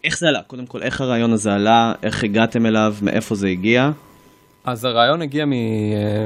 [0.03, 0.41] איך זה עלה?
[0.47, 1.93] קודם כל, איך הרעיון הזה עלה?
[2.03, 2.95] איך הגעתם אליו?
[3.01, 3.89] מאיפה זה הגיע?
[4.65, 5.53] אז הרעיון הגיע מ...
[5.53, 6.25] אה,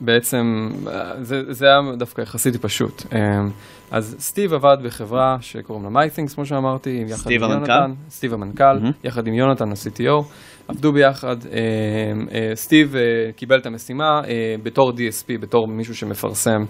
[0.00, 0.68] בעצם,
[1.20, 3.02] זה, זה היה דווקא יחסית פשוט.
[3.14, 3.20] אה,
[3.90, 7.92] אז סטיב עבד בחברה שקוראים לה MyThings, כמו שאמרתי, סטיב המנכ"ל?
[8.10, 9.06] סטיב המנכ"ל, mm-hmm.
[9.06, 10.24] יחד עם יונתן ה-CTO,
[10.68, 11.36] עבדו ביחד.
[11.46, 12.94] אה, סטיב
[13.36, 14.20] קיבל את המשימה
[14.62, 16.64] בתור DSP, בתור מישהו שמפרסם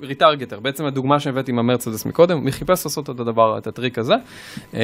[0.00, 4.14] retargeter, בעצם הדוגמה שהבאתי עם המרצדס מקודם, הוא חיפש לעשות את הדבר, את הטריק הזה,
[4.74, 4.78] אמ,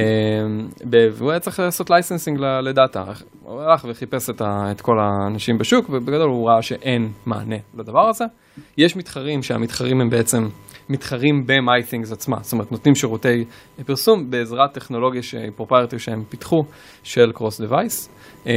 [0.91, 3.05] והוא היה צריך לעשות licensing לדאטה,
[3.43, 8.09] הוא הלך וחיפש את, ה, את כל האנשים בשוק, ובגדול הוא ראה שאין מענה לדבר
[8.09, 8.25] הזה.
[8.79, 10.49] יש מתחרים שהמתחרים הם בעצם
[10.91, 13.45] מתחרים ב-MyThings עצמה, זאת אומרת נותנים שירותי
[13.87, 16.63] פרסום בעזרת טכנולוגיה שהיא proprietary שהם פיתחו
[17.03, 18.15] של cross device,
[18.47, 18.53] אמ,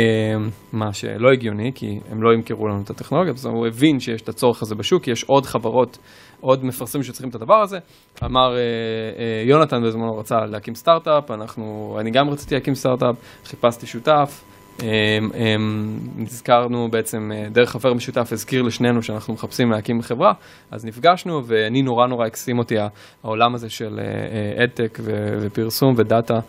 [0.74, 4.30] מה שלא הגיוני כי הם לא ימכרו לנו את הטכנולוגיה, אז הוא הבין שיש את
[4.30, 5.98] הצורך הזה בשוק, יש עוד חברות,
[6.42, 7.78] עוד מפרסמים שצריכים את הדבר הזה,
[8.24, 13.16] אמר אה, אה, יונתן בזמנו רצה להקים סטארט-אפ, אנחנו, אני גם רציתי להקים סטארט-אפ,
[13.46, 14.44] חיפשתי שותף,
[16.16, 20.34] נזכרנו בעצם, אה, דרך חבר משותף הזכיר לשנינו שאנחנו מחפשים להקים חברה,
[20.72, 22.76] אז נפגשנו ואני נורא נורא הקסים אותי
[23.24, 24.00] העולם הזה של
[24.64, 26.40] ad tech אה, אה, ופרסום ודאטה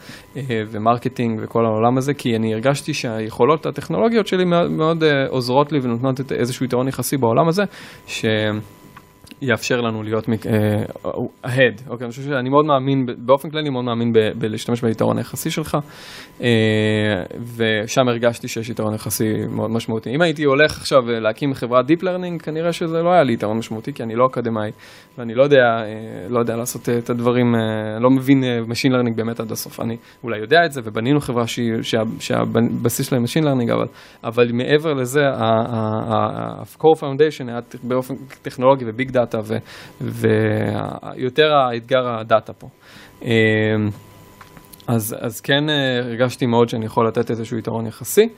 [0.46, 6.32] ומרקטינג וכל העולם הזה, כי אני הרגשתי שהיכולות הטכנולוגיות שלי מאוד, מאוד עוזרות לי ונותנות
[6.32, 7.62] איזשהו יתרון יחסי בעולם הזה,
[8.06, 8.24] ש...
[9.42, 10.28] יאפשר לנו להיות uh,
[11.44, 11.88] ahead.
[11.88, 15.78] אוקיי, אני חושב שאני מאוד מאמין, באופן כללי מאוד מאמין בלהשתמש ביתרון היחסי שלך,
[16.38, 16.42] uh,
[17.56, 20.10] ושם הרגשתי שיש יתרון יחסי מאוד משמעותי.
[20.14, 23.92] אם הייתי הולך עכשיו להקים חברת Deep Learning, כנראה שזה לא היה לי יתרון משמעותי,
[23.92, 24.70] כי אני לא אקדמאי,
[25.18, 25.62] ואני לא יודע,
[26.28, 27.54] לא לעשות את הדברים,
[28.00, 29.80] לא מבין Machine Learning באמת עד הסוף.
[29.80, 31.44] אני אולי יודע את זה, ובנינו חברה
[32.20, 33.86] שהבסיס שלהם Machine Learning, אבל,
[34.24, 39.31] אבל מעבר לזה, ה-core foundation היה באופן טכנולוגי וביג דאטה.
[39.34, 39.56] דאטה
[40.00, 42.68] ויותר האתגר הדאטה פה.
[43.22, 43.28] אמ,
[44.86, 48.28] אז, אז כן אה, הרגשתי מאוד שאני יכול לתת איזשהו יתרון יחסי.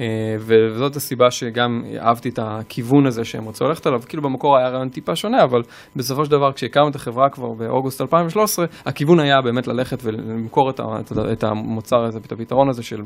[0.00, 4.68] אה, וזאת הסיבה שגם אהבתי את הכיוון הזה שהם רצו ללכת עליו, כאילו במקור היה
[4.68, 5.60] רעיון טיפה שונה, אבל
[5.96, 10.80] בסופו של דבר כשהקמנו את החברה כבר באוגוסט 2013, הכיוון היה באמת ללכת ולמכור את,
[11.32, 12.96] את המוצר הזה, את הפתרון הזה של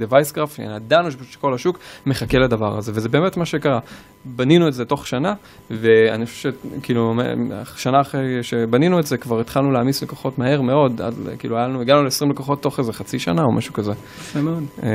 [0.00, 3.78] device graph, ידענו שכל השוק מחכה לדבר הזה, וזה באמת מה שקרה.
[4.24, 5.34] בנינו את זה תוך שנה,
[5.70, 7.12] ואני חושב שכאילו,
[7.76, 12.02] שנה אחרי שבנינו את זה, כבר התחלנו להעמיס לקוחות מהר מאוד, עד, כאילו לנו, הגענו
[12.02, 13.92] ל-20 לקוחות תוך איזה חצי שנה או משהו כזה.
[13.92, 14.64] יפה מאוד.
[14.82, 14.88] אה,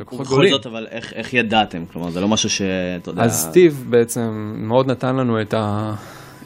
[0.00, 0.54] לקוחות גדולים.
[0.70, 1.86] אבל איך, איך ידעתם?
[1.86, 3.22] כלומר, זה לא משהו שאתה יודע...
[3.22, 4.30] אז סטיב בעצם
[4.68, 5.94] מאוד נתן לנו את ה...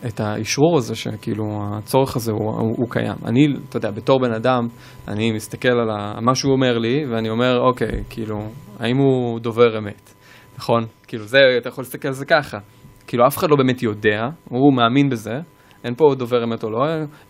[0.07, 3.15] את האשרור הזה, שכאילו הצורך הזה הוא, הוא, הוא קיים.
[3.25, 4.67] אני, אתה יודע, בתור בן אדם,
[5.09, 8.39] אני מסתכל על ה, מה שהוא אומר לי, ואני אומר, אוקיי, כאילו,
[8.81, 10.15] האם הוא דובר אמת,
[10.59, 10.85] נכון?
[11.07, 12.59] כאילו, זה, אתה יכול להסתכל על זה ככה.
[13.07, 15.41] כאילו, אף אחד לא באמת יודע, הוא מאמין בזה,
[15.85, 16.79] אין פה דובר אמת או לא,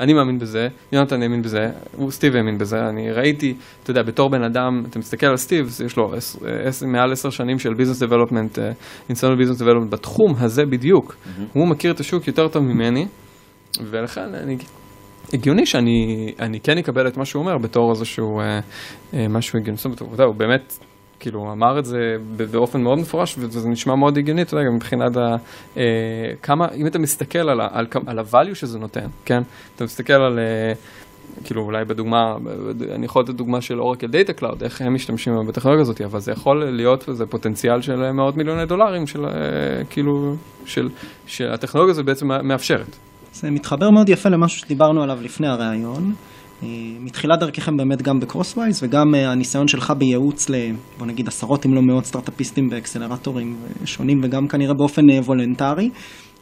[0.00, 1.58] אני מאמין בזה, יונתן האמין בזה,
[1.96, 5.66] הוא סטיב האמין בזה, אני ראיתי, אתה יודע, בתור בן אדם, אתה מסתכל על סטיב,
[5.86, 6.10] יש לו
[6.86, 8.58] מעל עשר שנים של business development,
[9.08, 11.40] international business development, בתחום הזה בדיוק, mm-hmm.
[11.52, 13.06] הוא מכיר את השוק יותר טוב ממני,
[13.80, 14.56] ולכן אני,
[15.32, 18.60] הגיוני שאני כן אקבל את מה שהוא אומר בתור איזשהו אה,
[19.14, 20.78] אה, משהו הגיוני, זאת אומרת, הוא באמת
[21.22, 21.98] כאילו אמר את זה
[22.50, 25.36] באופן מאוד מפורש וזה נשמע מאוד הגיוני, אתה יודע, גם מבחינת ה...
[25.76, 25.82] אה,
[26.42, 29.40] כמה, אם אתה מסתכל על, על, על ה-value שזה נותן, כן?
[29.76, 30.38] אתה מסתכל על...
[30.38, 30.72] אה,
[31.44, 32.34] כאילו אולי בדוגמה,
[32.94, 36.32] אני יכול לתת דוגמה של אורקל דאטה קלאוד, איך הם משתמשים בטכנולוגיה הזאת, אבל זה
[36.32, 40.88] יכול להיות, זה פוטנציאל של מאות מיליוני דולרים, של אה, כאילו, של,
[41.26, 42.96] שהטכנולוגיה הזאת בעצם מאפשרת.
[43.32, 46.12] זה מתחבר מאוד יפה למשהו שדיברנו עליו לפני הראיון.
[46.62, 46.68] אה,
[47.00, 50.54] מתחילת דרככם באמת גם בקרוסווייז וגם אה, הניסיון שלך בייעוץ ל...
[50.98, 55.90] בוא נגיד עשרות אם לא מאות סטארט-אפיסטים באקסלרטורים שונים וגם כנראה באופן אה, וולנטרי.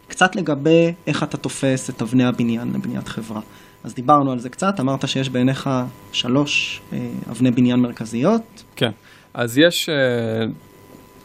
[0.08, 3.40] קצת לגבי איך אתה תופס את אבני הבניין לבניית חברה.
[3.84, 5.70] אז דיברנו על זה קצת, אמרת שיש בעיניך
[6.12, 6.80] שלוש
[7.30, 8.62] אבני בניין מרכזיות.
[8.76, 8.90] כן,
[9.34, 9.88] אז יש,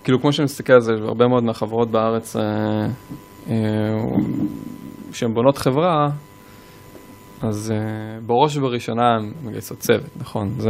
[0.04, 2.36] כאילו כמו שאני מסתכל על זה, הרבה מאוד מהחברות בארץ
[5.12, 6.10] שהן בונות חברה,
[7.48, 10.50] אז uh, בראש ובראשונה הם מגייסות צוות, נכון?
[10.58, 10.70] זה,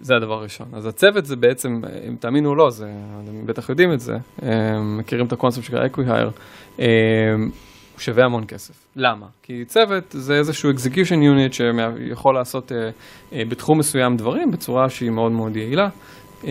[0.00, 0.66] זה הדבר הראשון.
[0.72, 1.68] אז הצוות זה בעצם,
[2.08, 2.86] אם תאמינו או לא, זה,
[3.24, 4.44] אתם בטח יודעים את זה, um,
[4.98, 6.30] מכירים את הקונספט של אקוויהייר,
[7.92, 8.86] הוא שווה המון כסף.
[8.96, 9.26] למה?
[9.42, 15.10] כי צוות זה איזשהו execution unit שיכול לעשות uh, uh, בתחום מסוים דברים בצורה שהיא
[15.10, 15.88] מאוד מאוד יעילה.
[16.42, 16.46] Uh,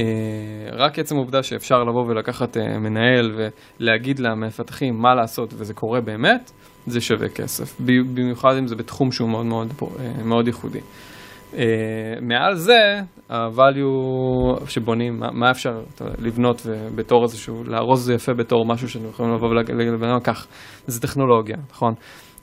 [0.71, 3.32] רק עצם העובדה שאפשר לבוא ולקחת uh, מנהל
[3.80, 6.51] ולהגיד למפתחים מה לעשות וזה קורה באמת,
[6.88, 7.82] זה שווה כסף,
[8.13, 10.80] במיוחד אם זה בתחום שהוא מאוד מאוד, אה, מאוד ייחודי.
[11.51, 11.56] Uh,
[12.21, 15.82] מעל זה, ה-value שבונים, מה, מה אפשר
[16.19, 19.47] לבנות בתור איזשהו, לארוז זה יפה בתור משהו שאתם יכולים לבוא
[20.10, 20.47] אדם כך,
[20.88, 21.93] זה טכנולוגיה, נכון?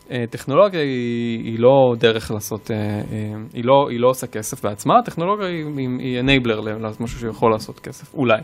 [0.09, 2.73] Uh, טכנולוגיה היא, היא לא דרך לעשות, uh, uh,
[3.53, 5.65] היא, לא, היא לא עושה כסף בעצמה, טכנולוגיה היא,
[5.99, 6.61] היא, enabler
[7.01, 8.41] למשהו שיכול לעשות כסף, אולי.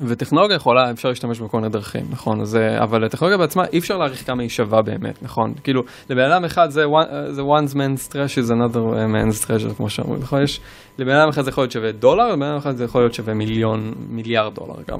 [0.00, 2.44] וטכנולוגיה יכולה, אפשר להשתמש בכל מיני דרכים, נכון?
[2.44, 5.54] זה, אבל לטכנולוגיה בעצמה אי אפשר להעריך כמה היא שווה באמת, נכון?
[5.64, 9.90] כאילו, לבן אדם אחד זה, one, זה one's man's trash is another man's treasure, כמו
[9.90, 10.42] שאומרים, נכון?
[10.42, 10.60] יש,
[10.98, 13.34] לבן אדם אחד זה יכול להיות שווה דולר, לבן אדם אחד זה יכול להיות שווה
[13.34, 14.98] מיליון, מיליארד דולר גם.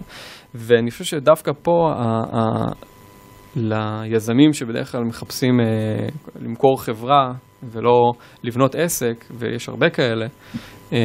[0.55, 2.03] ואני חושב שדווקא פה, ה,
[2.37, 2.73] ה,
[3.57, 5.67] ליזמים שבדרך כלל מחפשים אה,
[6.41, 8.13] למכור חברה ולא
[8.45, 10.27] לבנות עסק, ויש הרבה כאלה,
[10.93, 10.99] אה,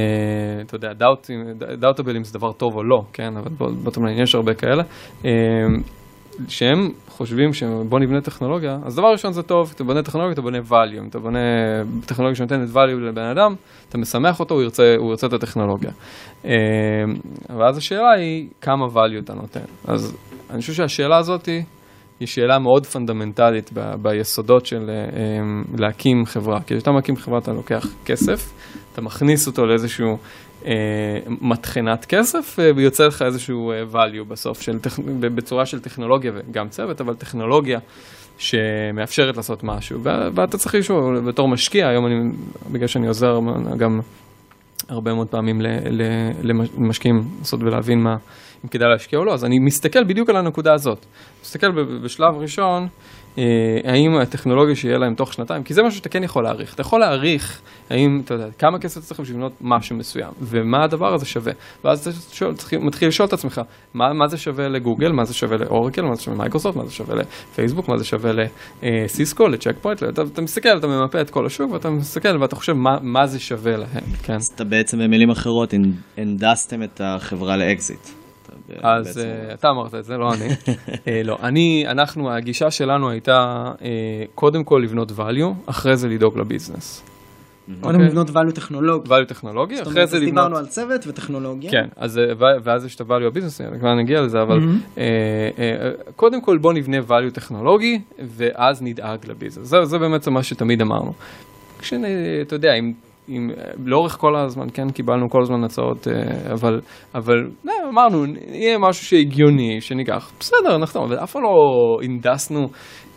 [0.61, 0.89] אתה יודע,
[1.79, 3.49] דאוטבלים זה דבר טוב או לא, כן, אבל
[3.83, 4.83] בוטום ליין יש הרבה כאלה,
[5.25, 5.31] אה,
[6.47, 10.57] שהם חושבים שבוא נבנה טכנולוגיה, אז דבר ראשון זה טוב, אתה בונה טכנולוגיה, אתה בונה
[10.57, 11.39] value, אתה בונה
[12.05, 13.53] טכנולוגיה שנותנת value לבן אדם,
[13.89, 15.91] אתה משמח אותו, הוא ירצה, הוא ירצה את הטכנולוגיה.
[16.45, 16.51] אה,
[17.59, 19.65] ואז השאלה היא, כמה value אתה נותן.
[19.87, 20.17] אז
[20.49, 21.63] אני חושב שהשאלה הזאת היא,
[22.21, 26.61] היא שאלה מאוד פונדמנטלית ב, ביסודות של um, להקים חברה.
[26.61, 28.53] כי כשאתה מקים חברה אתה לוקח כסף,
[28.93, 30.17] אתה מכניס אותו לאיזשהו
[30.61, 30.67] uh,
[31.41, 34.77] מטחנת כסף uh, ויוצא לך איזשהו uh, value בסוף, של,
[35.35, 37.79] בצורה של טכנולוגיה וגם צוות, אבל טכנולוגיה
[38.37, 39.99] שמאפשרת לעשות משהו.
[40.35, 42.15] ואתה צריך לשאול, בתור משקיע, היום אני,
[42.71, 43.39] בגלל שאני עוזר
[43.77, 43.99] גם
[44.89, 45.61] הרבה מאוד פעמים
[46.77, 48.15] למשקיעים לעשות ולהבין מה,
[48.65, 51.05] אם כדאי להשקיע או לא, אז אני מסתכל בדיוק על הנקודה הזאת.
[51.41, 51.67] מסתכל
[52.03, 52.87] בשלב ראשון,
[53.37, 53.43] אה,
[53.83, 56.73] האם הטכנולוגיה שיהיה להם תוך שנתיים, כי זה משהו שאתה כן יכול להעריך.
[56.73, 60.83] אתה יכול להעריך, האם, אתה יודע, כמה כסף אתה צריך בשביל לבנות משהו מסוים, ומה
[60.83, 61.53] הדבר הזה שווה.
[61.83, 63.61] ואז אתה שואל, צריך, מתחיל לשאול את עצמך,
[63.93, 66.91] מה, מה זה שווה לגוגל, מה זה שווה לאורקל, מה זה שווה למייקרוסופט, מה זה
[66.91, 68.31] שווה לפייסבוק, מה זה שווה
[68.83, 72.73] לסיסקו, לצ'ק פוינט, אתה, אתה מסתכל, אתה ממפה את כל השוק, ואתה מסתכל ואתה חושב
[72.73, 74.33] מה, מה זה שווה להם, כן.
[74.33, 75.73] אז אתה בעצם במילים אחרות
[76.17, 78.20] הנדסתם את החברה לאקזיט.
[78.81, 80.47] אז uh, אתה אמרת את זה, לא אני.
[80.47, 83.81] uh, לא, אני, אנחנו, הגישה שלנו הייתה uh,
[84.35, 87.03] קודם כל לבנות value, אחרי זה לדאוג לביזנס.
[87.81, 88.07] קודם אוקיי?
[88.07, 89.09] לבנות value טכנולוגי.
[89.09, 90.29] value טכנולוגי, אחרי זה לבנות...
[90.29, 91.71] דיברנו על צוות וטכנולוגיה.
[91.71, 94.59] כן, אז, ואז יש את ה- value ה business, כבר נגיע לזה, אבל
[96.15, 99.67] קודם כל בוא נבנה value טכנולוגי, ואז נדאג לביזנס.
[99.67, 101.13] זה, זה באמת מה שתמיד אמרנו.
[101.79, 102.93] כשאתה יודע, אם
[103.31, 103.49] עם,
[103.85, 106.81] לאורך כל הזמן, כן, קיבלנו כל הזמן הצעות, אה, אבל,
[107.15, 111.49] אבל לא, אמרנו, יהיה משהו שהגיוני, שניקח, בסדר, נחתום, אבל אף פעם לא
[112.03, 112.67] הנדסנו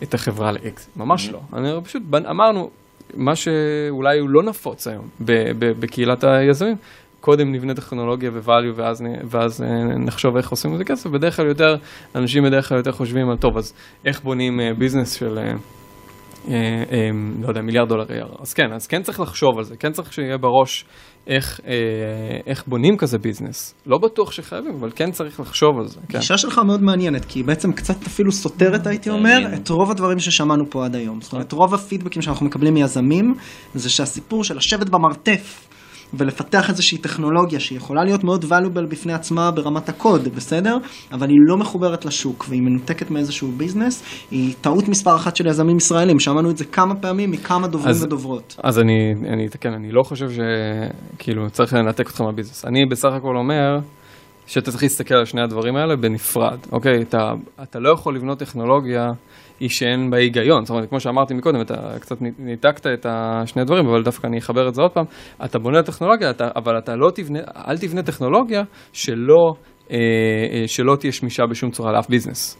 [0.03, 1.39] את החברה לאקס, ממש לא.
[1.53, 2.69] אני פשוט אמרנו,
[3.13, 5.05] מה שאולי הוא לא נפוץ היום
[5.59, 6.75] בקהילת היזמים,
[7.21, 9.67] קודם נבנה טכנולוגיה ו-value ואז, ואז אה,
[10.05, 11.75] נחשוב איך עושים לזה כסף, בדרך כלל יותר,
[12.15, 13.73] אנשים בדרך כלל יותר חושבים על טוב, אז
[14.05, 15.37] איך בונים ביזנס של,
[17.41, 18.41] לא יודע, מיליארד דולר AR.
[18.41, 20.85] אז כן, אז כן צריך לחשוב על זה, כן צריך שיהיה בראש
[21.27, 21.73] איך, אה,
[22.47, 23.75] איך בונים כזה ביזנס.
[23.85, 25.99] לא בטוח שחייבים, אבל כן צריך לחשוב על זה.
[26.09, 26.17] כן.
[26.17, 29.39] הגישה שלך מאוד מעניינת, כי היא בעצם קצת אפילו סותרת, הייתי אומר.
[29.55, 31.21] את רוב הדברים ששמענו פה עד היום.
[31.21, 33.33] זאת אומרת, רוב הפידבקים שאנחנו מקבלים מיזמים,
[33.75, 35.67] זה שהסיפור של לשבת במרתף
[36.13, 40.77] ולפתח איזושהי טכנולוגיה שיכולה להיות מאוד valuable בפני עצמה ברמת הקוד, בסדר?
[41.11, 45.77] אבל היא לא מחוברת לשוק, והיא מנותקת מאיזשהו ביזנס, היא טעות מספר אחת של יזמים
[45.77, 46.19] ישראלים.
[46.19, 48.55] שמענו את זה כמה פעמים מכמה דוברים אז- ודוברות.
[48.63, 52.65] אז אני, אני אתקן, אני לא חושב שכאילו צריך לנתק אותך מהביזנס.
[52.65, 53.79] אני בסך הכל אומר
[54.47, 57.01] שאתה צריך להסתכל על שני הדברים האלה בנפרד, אוקיי?
[57.01, 57.31] אתה,
[57.63, 59.11] אתה לא יכול לבנות טכנולוגיה
[59.59, 60.65] היא שאין בה היגיון.
[60.65, 64.67] זאת אומרת, כמו שאמרתי מקודם, אתה קצת ניתקת את השני הדברים, אבל דווקא אני אחבר
[64.67, 65.05] את זה עוד פעם.
[65.45, 68.63] אתה בונה טכנולוגיה, אתה, אבל אתה לא תבנה, אל תבנה טכנולוגיה
[68.93, 69.53] שלא,
[69.91, 69.97] אה,
[70.53, 72.57] אה, שלא תהיה שמישה בשום צורה לאף ביזנס.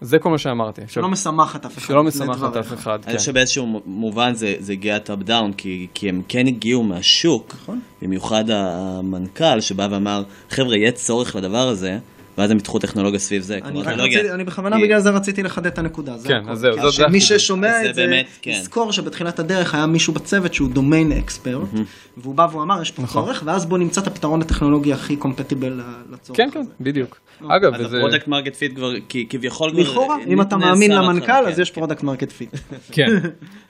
[0.00, 0.82] זה כל מה שאמרתי.
[0.86, 1.86] שלא משמחת אף אחד.
[1.86, 2.56] שלא משמחת.
[2.56, 2.98] אף אחד.
[3.06, 7.54] אני חושב שבאיזשהו מובן זה, זה הגיע top down, כי, כי הם כן הגיעו מהשוק,
[7.54, 7.80] נכון.
[8.02, 11.98] במיוחד המנכ"ל שבא ואמר, חבר'ה, יהיה צורך לדבר הזה,
[12.38, 13.58] ואז הם פיתחו טכנולוגיה סביב זה.
[13.64, 16.16] אני, רציתי, בכוונה בגלל זה רציתי לחדד את הנקודה.
[16.16, 16.50] זה כן, הכל.
[16.50, 17.20] אז זהו, זאת- זה שמי.
[17.20, 18.50] ששומע זה את זה, באמת, כן.
[18.50, 21.68] יזכור שבתחילת הדרך היה מישהו בצוות שהוא domain expert,
[22.16, 23.24] והוא בא והוא אמר, יש פה נכון.
[23.24, 26.60] צורך, ואז בוא נמצא את הפתרון הטכנולוגי הכי compatible לצורך כן, כן.
[26.80, 27.20] בדיוק.
[27.40, 27.96] אגב, אז וזה...
[27.96, 29.80] הפרודקט מרקט פיט כבר, כי כביכול כבר...
[29.80, 31.58] לכאורה, אם אתה מאמין למנכ"ל, אז.
[31.58, 32.56] יש product market fit.
[32.92, 33.02] כן.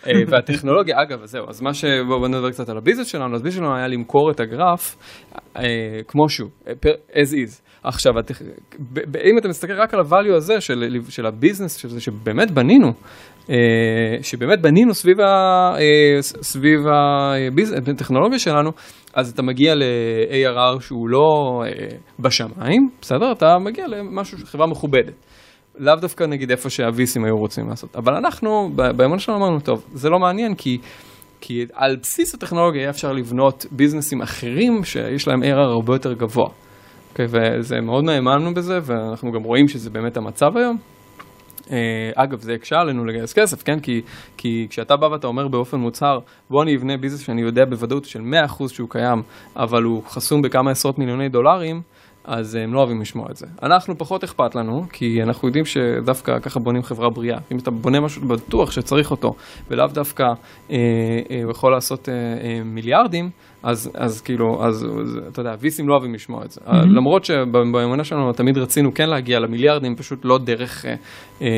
[0.06, 1.84] אה, והטכנולוגיה, אגב, אז זהו, אז מה ש...
[2.08, 4.96] בואו נדבר קצת על הביזנס שלנו, אז הביזנס שלנו היה למכור את הגרף
[5.56, 5.62] אה,
[6.08, 6.72] כמו שהוא, אה,
[7.12, 7.67] as is.
[7.82, 8.42] עכשיו, הטכ-
[8.92, 12.50] ב- ב- אם אתה מסתכל רק על הvalue הזה של, של הביזנס, של זה שבאמת
[12.50, 12.88] בנינו,
[13.50, 13.56] אה,
[14.22, 15.24] שבאמת בנינו סביב, ה,
[15.78, 18.70] אה, סביב הביז- הטכנולוגיה שלנו,
[19.14, 21.70] אז אתה מגיע ל-ARR שהוא לא אה,
[22.18, 23.32] בשמיים, בסדר?
[23.32, 25.12] אתה מגיע למשהו, חברה מכובדת.
[25.78, 27.96] לאו דווקא נגיד איפה שהוויסים היו רוצים לעשות.
[27.96, 30.78] אבל אנחנו, ב- באמונה שלנו אמרנו, טוב, זה לא מעניין כי,
[31.40, 36.48] כי על בסיס הטכנולוגיה אפשר לבנות ביזנסים אחרים שיש להם ARR הרבה יותר גבוה.
[37.18, 40.78] אוקיי, וזה מאוד האמנו בזה, ואנחנו גם רואים שזה באמת המצב היום.
[41.70, 43.80] אה, אגב, זה הקשה עלינו לגייס כסף, כן?
[43.80, 44.02] כי,
[44.36, 46.18] כי כשאתה בא ואתה אומר באופן מוצהר,
[46.50, 48.20] בוא אני אבנה ביזנס שאני יודע בוודאות של
[48.58, 49.22] 100% שהוא קיים,
[49.56, 51.82] אבל הוא חסום בכמה עשרות מיליוני דולרים,
[52.24, 53.46] אז הם לא אוהבים לשמוע את זה.
[53.62, 57.38] אנחנו פחות אכפת לנו, כי אנחנו יודעים שדווקא ככה בונים חברה בריאה.
[57.52, 59.34] אם אתה בונה משהו בטוח שצריך אותו,
[59.70, 60.76] ולאו דווקא אה,
[61.30, 63.30] אה, יכול לעשות אה, אה, מיליארדים,
[63.62, 66.60] אז, אז כאילו, אז, אז אתה יודע, ויסים לא אוהבים לשמוע את זה.
[66.60, 66.86] Mm-hmm.
[66.96, 71.48] למרות שבאמונה שלנו תמיד רצינו כן להגיע למיליארדים, פשוט לא דרך, אה, אה, אה,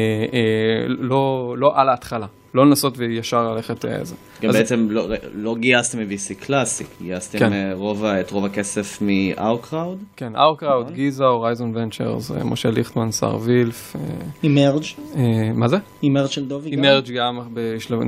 [0.89, 2.27] לא, לא על ההתחלה.
[2.55, 4.17] לא לנסות וישר ללכת אה, זה.
[4.43, 7.53] גם אז- בעצם לא, לא גייסתם מ-VC קלאסי, גייסתם כן.
[7.53, 9.99] אה, רוב, את רוב הכסף מ-Outcrowd.
[10.17, 14.01] כן, אאורקראוד, גיזה, הורייזון ונצ'רס, משה ליכטמן, שר וילף, אה,
[14.43, 14.83] אימרג',
[15.17, 15.23] אה,
[15.55, 15.77] מה זה?
[16.03, 16.71] אימרג' של דובי.
[16.71, 16.85] גם?
[16.85, 17.39] אימרג' גם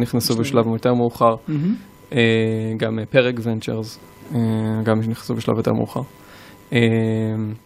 [0.01, 1.35] נכנסו בשלב יותר מאוחר.
[1.49, 1.55] אה,
[2.77, 3.99] גם אה, פרק ונצ'רס,
[4.35, 4.39] אה,
[4.85, 6.01] גם נכנסו בשלב יותר מאוחר.
[6.73, 6.79] אה,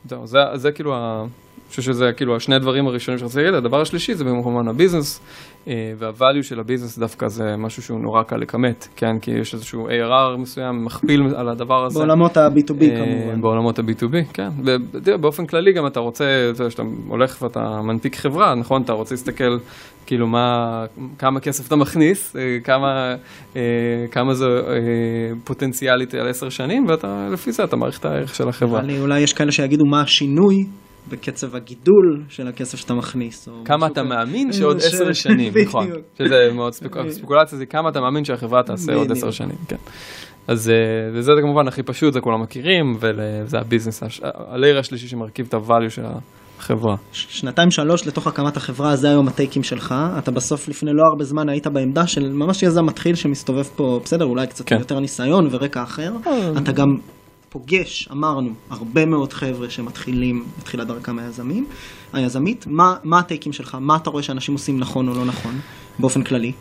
[0.05, 1.25] זהו, זה, כאילו, ה-
[1.69, 5.21] חושב שזה כאילו השני הדברים הראשונים שרציתי להגיד, הדבר השלישי זה כמובן הביזנס,
[5.69, 9.55] אה, וה value של הביזנס דווקא זה משהו שהוא נורא קל לכמת, כן, כי יש
[9.55, 11.99] איזשהו ARR מסוים, מכפיל על הדבר הזה.
[11.99, 13.41] בעולמות ה-B2B אה, כמובן.
[13.41, 14.49] בעולמות ה-B2B, כן.
[14.65, 18.83] ותראה, באופן כללי גם אתה רוצה, אתה יודע, כשאתה הולך ואתה מנפיק חברה, נכון?
[18.83, 19.59] אתה רוצה להסתכל
[20.07, 20.85] כאילו מה,
[21.19, 23.15] כמה כסף אתה מכניס, אה, כמה,
[24.11, 24.47] כמה זה
[25.45, 28.83] פוטנציאלית על עשר שנים, ואתה, לפי זה אתה מעריך את הערך של החברה.
[29.01, 30.67] אולי יש כאלה שיגידו מה השינוי
[31.09, 33.49] בקצב הגידול של הכסף שאתה מכניס.
[33.65, 34.03] כמה אתה.
[34.03, 35.89] מאמין שעוד עשר שנים, נכון.
[36.19, 39.13] שזה מאוד ספק- ספקולציה, זה כמה אתה מאמין שהחברה תעשה עוד.
[39.13, 39.77] עשר שנים, כן.
[40.49, 40.75] אז אה,
[41.15, 44.03] וזה כמובן הכי פשוט, זה כולם מכירים, וזה הביזנס,
[44.49, 46.03] הלייר השלישי שמרכיב את הvalue של
[46.59, 46.97] החברה.
[47.13, 49.95] שנתיים שלוש לתוך הקמת החברה, זה היום הטייקים שלך.
[50.19, 54.25] אתה בסוף לפני לא הרבה זמן היית בעמדה של ממש יזם מתחיל שמסתובב פה, בסדר,
[54.25, 54.77] אולי קצת כן.
[54.79, 56.13] יותר ניסיון ורקע אחר.
[56.63, 56.87] אתה גם
[57.49, 61.67] פוגש, אמרנו, הרבה מאוד חבר'ה שמתחילים בתחילת דרכם היזמים,
[62.13, 62.67] היזמית.
[62.67, 63.77] מה, מה הטייקים שלך?
[63.81, 65.61] מה אתה רואה שאנשים עושים נכון או לא נכון,
[65.99, 66.53] באופן כללי?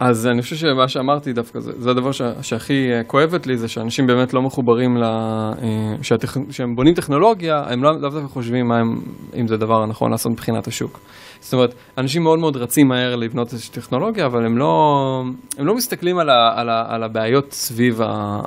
[0.00, 3.68] אז אני חושב שמה שאמרתי דווקא, זה, זה הדבר ש, שהכי אה, כואבת לי, זה
[3.68, 5.58] שאנשים באמת לא מחוברים, ל, אה,
[6.02, 6.36] שהטכ,
[6.74, 9.00] בונים טכנולוגיה, הם לא, לאו דווקא חושבים מה הם,
[9.40, 11.00] אם זה הדבר הנכון לעשות מבחינת השוק.
[11.40, 15.22] זאת אומרת, אנשים מאוד מאוד רצים מהר לבנות איזושהי טכנולוגיה, אבל הם לא,
[15.58, 18.40] הם לא מסתכלים על, ה, על, ה, על הבעיות סביב ה,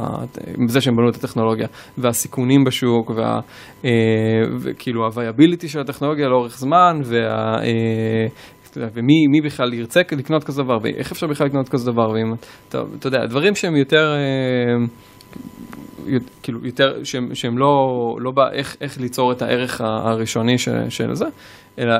[0.68, 3.40] זה שהם בנו את הטכנולוגיה, והסיכונים בשוק, וה,
[3.86, 3.92] אה,
[4.60, 7.56] וכאילו ה-viability של הטכנולוגיה לאורך זמן, וה...
[8.76, 12.34] ומי מי בכלל ירצה לקנות כזה דבר, ואיך אפשר בכלל לקנות כזה דבר, ואם,
[12.70, 14.86] אתה, אתה יודע, דברים שהם יותר, אה,
[16.44, 17.76] כאילו יותר, שהם, שהם לא,
[18.20, 21.26] לא בא איך, איך ליצור את הערך הראשוני ש, של זה,
[21.80, 21.94] אלא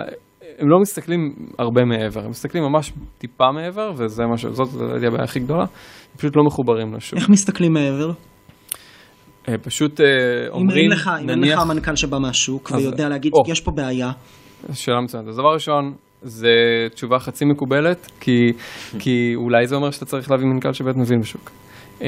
[0.60, 4.46] הם לא מסתכלים הרבה מעבר, הם מסתכלים ממש טיפה מעבר, וזה מה ש...
[4.46, 4.70] זאת
[5.08, 7.20] הבעיה הכי גדולה, הם פשוט לא מחוברים לשוק.
[7.20, 8.12] איך מסתכלים מעבר?
[9.50, 10.06] אה, פשוט אה,
[10.50, 13.52] אומרים, אם אין לך, אם אין לך מנכ"ל שבא מהשוק ויודע להגיד, או.
[13.52, 14.12] יש פה בעיה,
[14.74, 15.28] שאלה מצוינת.
[15.28, 16.50] אז דבר ראשון, זה
[16.94, 18.54] תשובה חצי מקובלת, כי,
[19.00, 21.52] כי אולי זה אומר שאתה צריך להביא מנכ"ל שבאמת מבין בשוק.
[22.02, 22.08] אה,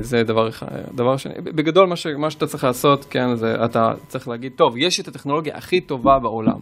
[0.00, 0.66] זה דבר אחד.
[0.94, 4.76] דבר שני, בגדול מה, ש, מה שאתה צריך לעשות, כן, זה אתה צריך להגיד, טוב,
[4.76, 6.58] יש את הטכנולוגיה הכי טובה בעולם.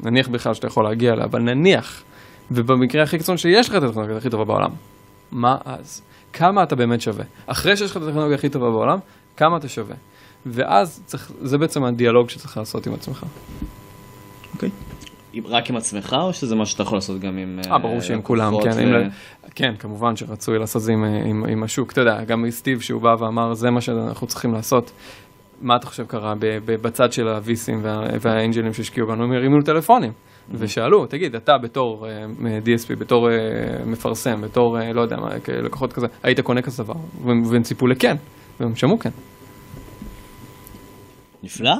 [0.00, 2.02] נניח בכלל שאתה יכול להגיע אליה, אבל נניח,
[2.50, 4.70] ובמקרה הכי קיצון שיש לך את הטכנולוגיה הכי טובה בעולם,
[5.32, 6.02] מה אז?
[6.32, 7.24] כמה אתה באמת שווה?
[7.46, 8.98] אחרי שיש לך את הטכנולוגיה הכי טובה בעולם,
[9.36, 9.96] כמה אתה שווה?
[10.46, 13.24] ואז צריך, זה בעצם הדיאלוג שצריך לעשות עם עצמך.
[15.44, 17.60] רק עם עצמך, או שזה משהו שאתה יכול לעשות גם עם...
[17.70, 19.10] אה, ברור שעם כולם, כן, ו- עם,
[19.54, 23.24] כן, כמובן שרצוי לעשות זה עם, עם, עם השוק, אתה יודע, גם סטיב שהוא בא
[23.24, 24.92] ואמר, זה מה שאנחנו צריכים לעשות.
[25.62, 26.34] מה אתה חושב קרה
[26.82, 30.12] בצד של הוויסים וה, והאנג'לים שהשקיעו בנו, הם הרימו טלפונים
[30.50, 32.24] ושאלו, תגיד, אתה בתור אה,
[32.58, 33.34] DSP, בתור אה,
[33.86, 35.28] מפרסם, בתור, אה, לא יודע מה,
[35.62, 36.94] לקוחות כזה, היית קונה כזה דבר?
[37.24, 38.14] והם והם ציפו לכן,
[38.60, 39.10] והם שמעו כן.
[41.42, 41.74] נפלא.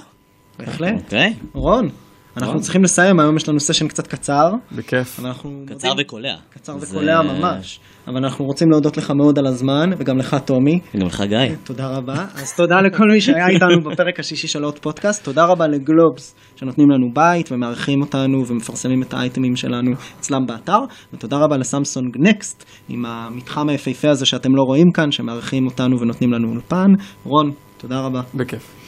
[0.58, 1.04] בהחלט.
[1.04, 1.34] אוקיי.
[1.54, 1.88] רון,
[2.36, 2.62] אנחנו רון.
[2.62, 5.20] צריכים לסיים, היום יש לנו סשן קצת קצר, בכיף.
[5.66, 6.34] קצר וקולע.
[6.50, 7.80] קצר וקולע ממש.
[8.08, 10.80] אבל אנחנו רוצים להודות לך מאוד על הזמן, וגם לך טומי.
[10.96, 11.56] גם לך גיא.
[11.64, 12.24] תודה רבה.
[12.34, 15.24] אז תודה לכל מי שהיה איתנו בפרק השישי של עוד פודקאסט.
[15.24, 20.78] תודה רבה לגלובס שנותנים לנו בית ומארחים אותנו ומפרסמים את האייטמים שלנו אצלם באתר.
[21.12, 26.32] ותודה רבה לסמסונג נקסט עם המתחם היפהפה הזה שאתם לא רואים כאן, שמארחים אותנו ונותנים
[26.32, 26.90] לנו אולפן.
[27.24, 28.20] רון, תודה רבה.
[28.34, 28.85] בכיף.